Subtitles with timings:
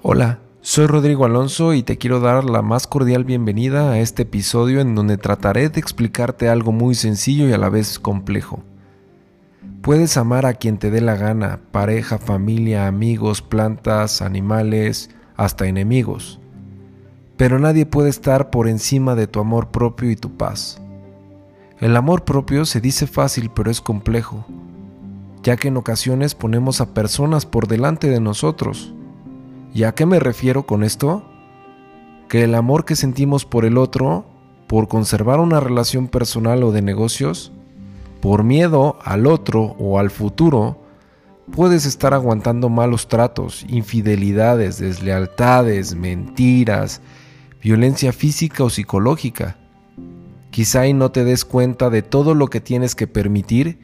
[0.00, 4.80] Hola, soy Rodrigo Alonso y te quiero dar la más cordial bienvenida a este episodio
[4.80, 8.62] en donde trataré de explicarte algo muy sencillo y a la vez complejo.
[9.82, 16.38] Puedes amar a quien te dé la gana, pareja, familia, amigos, plantas, animales, hasta enemigos.
[17.36, 20.80] Pero nadie puede estar por encima de tu amor propio y tu paz.
[21.80, 24.46] El amor propio se dice fácil pero es complejo,
[25.42, 28.94] ya que en ocasiones ponemos a personas por delante de nosotros
[29.74, 31.22] ¿Y a qué me refiero con esto?
[32.28, 34.26] Que el amor que sentimos por el otro,
[34.66, 37.52] por conservar una relación personal o de negocios,
[38.20, 40.82] por miedo al otro o al futuro,
[41.52, 47.00] puedes estar aguantando malos tratos, infidelidades, deslealtades, mentiras,
[47.62, 49.56] violencia física o psicológica.
[50.50, 53.78] Quizá y no te des cuenta de todo lo que tienes que permitir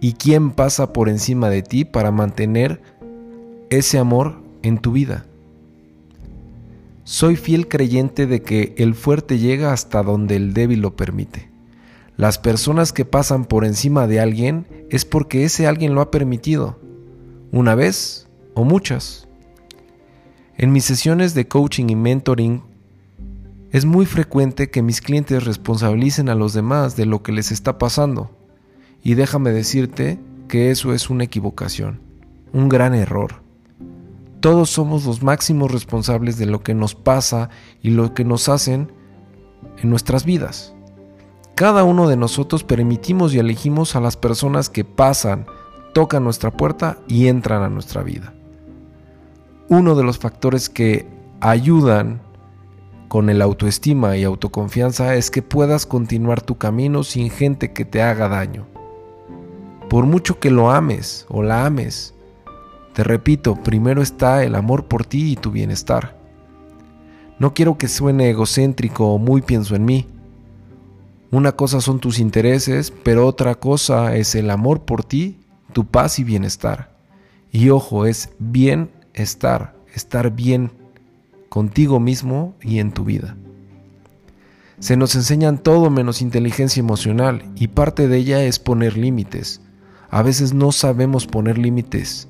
[0.00, 2.80] y quién pasa por encima de ti para mantener
[3.70, 5.26] ese amor en tu vida.
[7.04, 11.48] Soy fiel creyente de que el fuerte llega hasta donde el débil lo permite.
[12.16, 16.78] Las personas que pasan por encima de alguien es porque ese alguien lo ha permitido,
[17.52, 19.28] una vez o muchas.
[20.56, 22.62] En mis sesiones de coaching y mentoring,
[23.70, 27.78] es muy frecuente que mis clientes responsabilicen a los demás de lo que les está
[27.78, 28.30] pasando.
[29.02, 32.00] Y déjame decirte que eso es una equivocación,
[32.52, 33.42] un gran error.
[34.40, 37.50] Todos somos los máximos responsables de lo que nos pasa
[37.82, 38.92] y lo que nos hacen
[39.78, 40.74] en nuestras vidas.
[41.56, 45.46] Cada uno de nosotros permitimos y elegimos a las personas que pasan,
[45.92, 48.32] tocan nuestra puerta y entran a nuestra vida.
[49.68, 51.08] Uno de los factores que
[51.40, 52.22] ayudan
[53.08, 58.02] con el autoestima y autoconfianza es que puedas continuar tu camino sin gente que te
[58.02, 58.66] haga daño.
[59.90, 62.14] Por mucho que lo ames o la ames,
[62.98, 66.18] te repito, primero está el amor por ti y tu bienestar.
[67.38, 70.08] No quiero que suene egocéntrico o muy pienso en mí.
[71.30, 75.38] Una cosa son tus intereses, pero otra cosa es el amor por ti,
[75.72, 76.90] tu paz y bienestar.
[77.52, 80.72] Y ojo, es bienestar, estar bien
[81.50, 83.36] contigo mismo y en tu vida.
[84.80, 89.60] Se nos enseñan todo menos inteligencia emocional y parte de ella es poner límites.
[90.10, 92.26] A veces no sabemos poner límites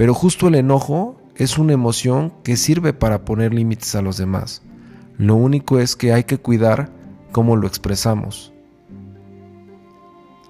[0.00, 4.62] pero justo el enojo es una emoción que sirve para poner límites a los demás.
[5.18, 6.88] Lo único es que hay que cuidar
[7.32, 8.50] cómo lo expresamos.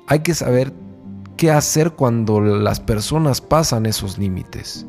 [0.06, 0.72] Hay que saber
[1.36, 4.86] qué hacer cuando las personas pasan esos límites.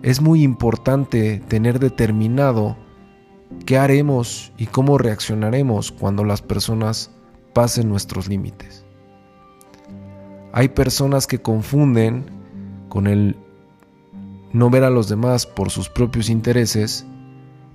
[0.00, 2.78] Es muy importante tener determinado
[3.66, 7.10] qué haremos y cómo reaccionaremos cuando las personas
[7.52, 8.86] pasen nuestros límites.
[10.54, 12.24] Hay personas que confunden
[12.88, 13.36] con el
[14.52, 17.06] no ver a los demás por sus propios intereses,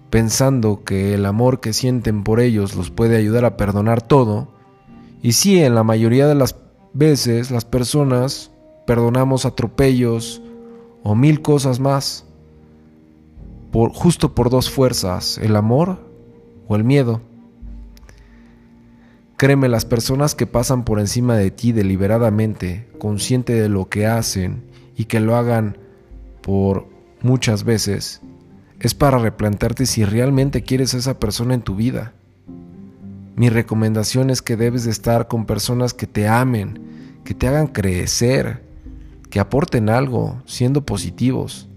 [0.10, 4.50] pensando que el amor que sienten por ellos los puede ayudar a perdonar todo,
[5.22, 6.56] y sí, en la mayoría de las
[6.94, 8.52] veces las personas
[8.86, 10.42] perdonamos atropellos
[11.04, 12.26] o mil cosas más,
[13.94, 16.00] justo por dos fuerzas, el amor
[16.68, 17.22] o el miedo.
[19.38, 24.64] Créeme, las personas que pasan por encima de ti deliberadamente, consciente de lo que hacen
[24.96, 25.78] y que lo hagan
[26.46, 26.88] por
[27.24, 28.22] muchas veces
[28.80, 32.14] es para replantarte si realmente quieres a esa persona en tu vida.
[33.36, 37.66] Mi recomendación es que debes de estar con personas que te amen, que te hagan
[37.66, 38.64] crecer,
[39.32, 41.68] que aporten algo, siendo positivos.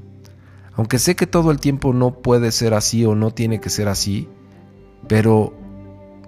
[0.74, 3.88] Aunque sé que todo el tiempo no puede ser así o no tiene que ser
[3.88, 4.28] así,
[5.08, 5.54] pero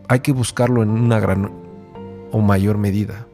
[0.09, 1.53] hay que buscarlo en una gran
[2.33, 3.27] o mayor medida.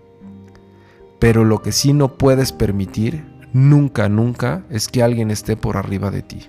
[1.20, 6.10] Pero lo que sí no puedes permitir nunca, nunca es que alguien esté por arriba
[6.10, 6.46] de ti.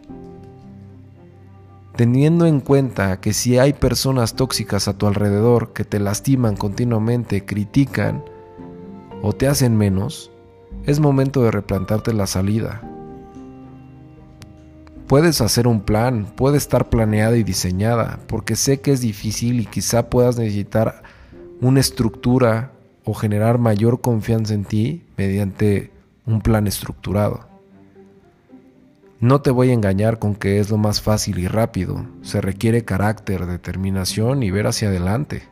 [1.95, 7.45] Teniendo en cuenta que si hay personas tóxicas a tu alrededor que te lastiman continuamente,
[7.45, 8.23] critican
[9.21, 10.31] o te hacen menos,
[10.85, 12.81] es momento de replantarte la salida.
[15.07, 19.65] Puedes hacer un plan, puede estar planeada y diseñada, porque sé que es difícil y
[19.65, 21.03] quizá puedas necesitar
[21.61, 22.73] una estructura
[23.05, 25.96] o generar mayor confianza en ti mediante
[26.27, 27.47] un plan estructurado.
[29.19, 32.85] No te voy a engañar con que es lo más fácil y rápido, se requiere
[32.85, 35.43] carácter, determinación y ver hacia adelante.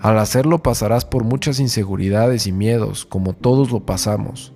[0.00, 4.52] Al hacerlo pasarás por muchas inseguridades y miedos, como todos lo pasamos,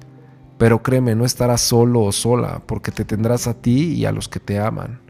[0.59, 4.29] pero créeme, no estarás solo o sola, porque te tendrás a ti y a los
[4.29, 5.01] que te aman.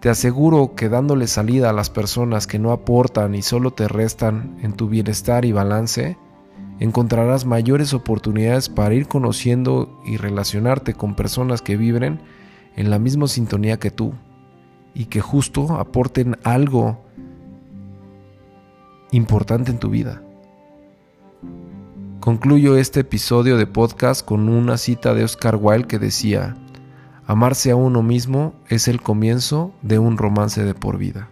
[0.00, 4.56] Te aseguro que dándole salida a las personas que no aportan y solo te restan
[4.62, 6.16] en tu bienestar y balance,
[6.80, 12.20] encontrarás mayores oportunidades para ir conociendo y relacionarte con personas que vibren
[12.76, 14.14] en la misma sintonía que tú
[14.94, 17.02] y que justo aporten algo
[19.10, 20.22] importante en tu vida.
[22.20, 26.56] Concluyo este episodio de podcast con una cita de Oscar Wilde que decía,
[27.26, 31.28] amarse a uno mismo es el comienzo de un romance de por vida.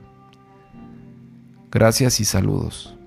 [1.71, 3.00] Gracias y saludos.